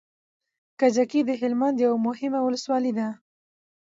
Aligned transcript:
کجکی 0.79 1.21
د 1.25 1.31
هلمند 1.41 1.77
يوه 1.85 1.97
مهمه 2.07 2.39
ولسوالي 2.43 2.91
ده 2.97 3.07